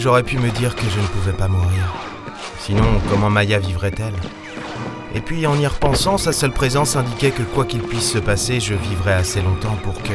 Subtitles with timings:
[0.00, 1.94] J'aurais pu me dire que je ne pouvais pas mourir.
[2.58, 4.14] Sinon, comment Maya vivrait-elle?
[5.14, 8.60] Et puis, en y repensant, sa seule présence indiquait que quoi qu'il puisse se passer,
[8.60, 10.14] je vivrais assez longtemps pour que...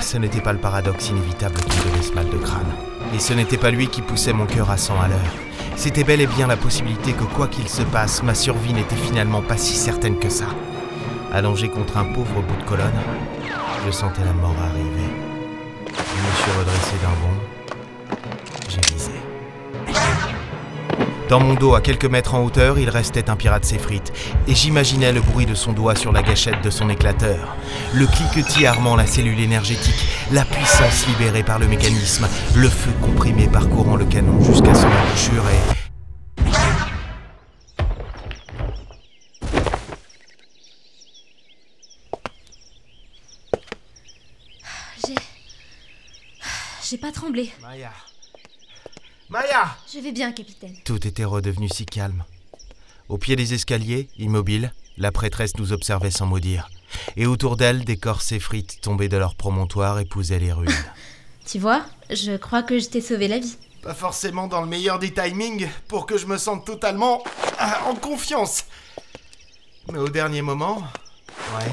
[0.00, 2.74] Ce n'était pas le paradoxe inévitable qui me donnait ce mal de crâne.
[3.14, 5.34] Et ce n'était pas lui qui poussait mon cœur à 100 à l'heure.
[5.76, 9.42] C'était bel et bien la possibilité que quoi qu'il se passe, ma survie n'était finalement
[9.42, 10.46] pas si certaine que ça.
[11.32, 13.00] Allongé contre un pauvre bout de colonne,
[13.86, 15.05] je sentais la mort arriver.
[16.58, 17.36] Redressé d'un bond.
[18.68, 19.10] J'ai visé.
[21.28, 24.12] Dans mon dos, à quelques mètres en hauteur, il restait un pirate séfrite,
[24.46, 27.56] et j'imaginais le bruit de son doigt sur la gâchette de son éclateur,
[27.92, 33.48] le cliquetis armant la cellule énergétique, la puissance libérée par le mécanisme, le feu comprimé
[33.48, 35.76] parcourant le canon jusqu'à son embouchure et...
[45.06, 45.14] J'ai.
[46.88, 47.50] J'ai pas tremblé.
[47.62, 47.90] Maya
[49.28, 50.76] Maya Je vais bien, capitaine.
[50.84, 52.22] Tout était redevenu si calme.
[53.08, 56.70] Au pied des escaliers, immobile, la prêtresse nous observait sans mot dire.
[57.16, 60.70] Et autour d'elle, des corps séfrites tombés de leur promontoire épousaient les ruines.
[61.46, 63.56] Tu vois, je crois que je t'ai sauvé la vie.
[63.80, 67.22] Pas forcément dans le meilleur des timings pour que je me sente totalement
[67.60, 68.64] ah, en confiance.
[69.92, 70.82] Mais au dernier moment.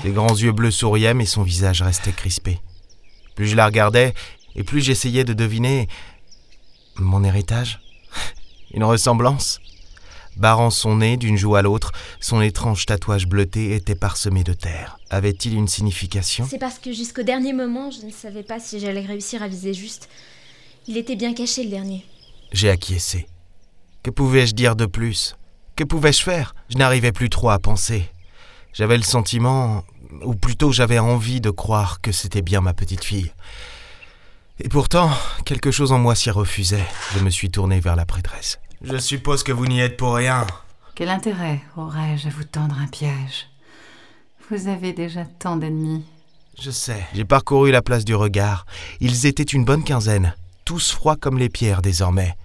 [0.04, 2.60] Ses grands yeux bleus souriaient, mais son visage restait crispé.
[3.34, 4.14] Plus je la regardais,
[4.56, 5.88] et plus j'essayais de deviner.
[6.96, 7.80] Mon héritage
[8.74, 9.60] Une ressemblance
[10.36, 14.98] Barrant son nez d'une joue à l'autre, son étrange tatouage bleuté était parsemé de terre.
[15.10, 16.48] Avait-il une signification?
[16.50, 19.74] C'est parce que jusqu'au dernier moment, je ne savais pas si j'allais réussir à viser
[19.74, 20.10] juste.
[20.88, 22.04] Il était bien caché le dernier.
[22.52, 23.28] J'ai acquiescé.
[24.02, 25.36] Que pouvais-je dire de plus?
[25.76, 26.56] Que pouvais-je faire?
[26.70, 28.04] Je n'arrivais plus trop à penser.
[28.74, 29.84] J'avais le sentiment,
[30.24, 33.32] ou plutôt j'avais envie de croire que c'était bien ma petite fille.
[34.60, 35.10] Et pourtant,
[35.46, 36.86] quelque chose en moi s'y refusait.
[37.16, 38.60] Je me suis tourné vers la prêtresse.
[38.84, 40.46] Je suppose que vous n'y êtes pour rien.
[40.96, 43.48] Quel intérêt aurais-je à vous tendre un piège?
[44.50, 46.06] Vous avez déjà tant d'ennemis.
[46.62, 47.04] Je sais.
[47.16, 48.66] J'ai parcouru la place du regard.
[49.00, 52.36] Ils étaient une bonne quinzaine, tous froids comme les pierres désormais.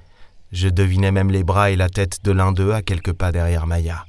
[0.50, 3.66] Je devinais même les bras et la tête de l'un d'eux à quelques pas derrière
[3.66, 4.06] Maya.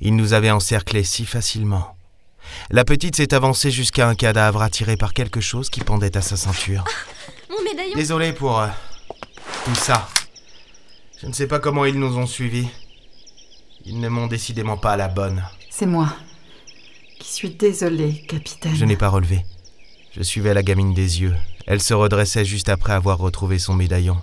[0.00, 1.96] Ils nous avaient encerclés si facilement.
[2.70, 6.36] La petite s'est avancée jusqu'à un cadavre attiré par quelque chose qui pendait à sa
[6.36, 6.84] ceinture.
[7.52, 8.68] Mon médaillon Désolé pour euh,
[9.66, 10.08] tout ça.
[11.20, 12.66] Je ne sais pas comment ils nous ont suivis.
[13.84, 15.44] Ils ne m'ont décidément pas à la bonne.
[15.68, 16.16] C'est moi
[17.18, 18.74] qui suis désolée, capitaine.
[18.74, 19.44] Je n'ai pas relevé.
[20.12, 21.34] Je suivais la gamine des yeux.
[21.66, 24.20] Elle se redressait juste après avoir retrouvé son médaillon.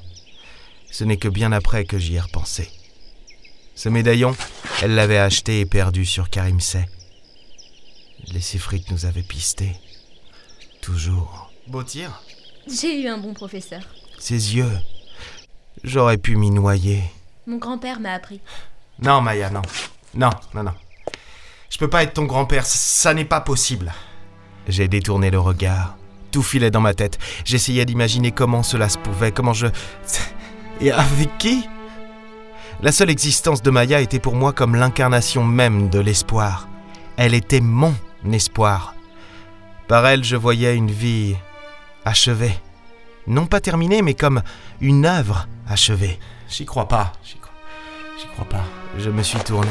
[0.90, 2.68] Ce n'est que bien après que j'y ai repensé.
[3.76, 4.36] Ce médaillon,
[4.82, 6.90] elle l'avait acheté et perdu sur Karimsey.
[8.34, 9.76] Les Séfrites nous avaient pistés.
[10.82, 11.52] Toujours.
[11.68, 12.24] Beau tir
[12.72, 13.82] J'ai eu un bon professeur.
[14.20, 14.72] Ses yeux.
[15.84, 17.02] J'aurais pu m'y noyer.
[17.48, 18.42] Mon grand-père m'a appris.
[19.02, 19.62] Non, Maya, non.
[20.14, 20.74] Non, non, non.
[21.70, 23.92] Je peux pas être ton grand-père, ça n'est pas possible.
[24.68, 25.98] J'ai détourné le regard.
[26.32, 27.18] Tout filait dans ma tête.
[27.44, 29.68] J'essayais d'imaginer comment cela se pouvait, comment je...
[30.82, 31.68] Et avec qui?
[32.82, 36.68] La seule existence de Maya était pour moi comme l'incarnation même de l'espoir.
[37.18, 37.94] Elle était mon
[38.32, 38.94] espoir.
[39.88, 41.36] Par elle, je voyais une vie
[42.10, 42.60] achevée.
[43.28, 44.42] Non pas terminée, mais comme
[44.82, 46.20] une œuvre achevée.
[46.50, 47.14] J'y crois pas.
[47.24, 47.50] J'y crois...
[48.50, 48.64] Pas.
[48.98, 49.68] Je me suis tourné.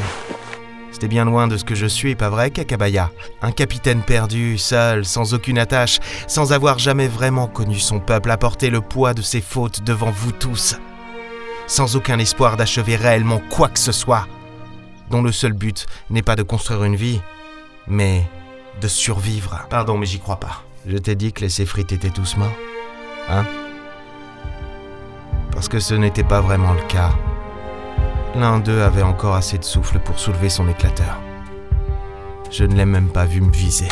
[0.91, 3.09] C'était bien loin de ce que je suis, pas vrai, Kakabaya?
[3.41, 8.37] Un capitaine perdu, seul, sans aucune attache, sans avoir jamais vraiment connu son peuple, à
[8.69, 10.75] le poids de ses fautes devant vous tous.
[11.67, 14.27] Sans aucun espoir d'achever réellement quoi que ce soit.
[15.09, 17.21] Dont le seul but n'est pas de construire une vie,
[17.87, 18.23] mais
[18.81, 19.65] de survivre.
[19.69, 20.63] Pardon, mais j'y crois pas.
[20.87, 22.35] Je t'ai dit que les Séfrites étaient tous
[23.29, 23.45] Hein?
[25.51, 27.11] Parce que ce n'était pas vraiment le cas.
[28.35, 31.19] L'un d'eux avait encore assez de souffle pour soulever son éclateur.
[32.49, 33.87] Je ne l'ai même pas vu me viser.